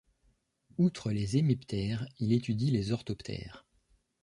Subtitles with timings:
[0.79, 3.67] Outre les hémiptères, il étudie les orthoptères.